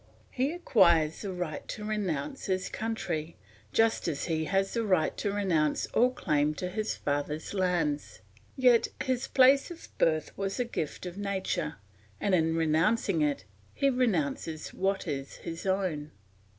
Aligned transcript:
He 0.31 0.51
acquires 0.51 1.21
the 1.21 1.31
right 1.31 1.67
to 1.67 1.83
renounce 1.85 2.45
his 2.47 2.69
country, 2.69 3.35
just 3.71 4.07
as 4.07 4.25
he 4.25 4.45
has 4.45 4.73
the 4.73 4.83
right 4.83 5.15
to 5.17 5.31
renounce 5.31 5.85
all 5.93 6.09
claim 6.09 6.55
to 6.55 6.69
his 6.69 6.95
father's 6.95 7.53
lands; 7.53 8.21
yet 8.57 8.87
his 9.03 9.27
place 9.27 9.69
of 9.69 9.95
birth 9.99 10.35
was 10.35 10.59
a 10.59 10.65
gift 10.65 11.05
of 11.05 11.19
nature, 11.19 11.75
and 12.19 12.33
in 12.33 12.55
renouncing 12.55 13.21
it, 13.21 13.43
he 13.75 13.91
renounces 13.91 14.73
what 14.73 15.07
is 15.07 15.35
his 15.35 15.67
own. 15.67 16.09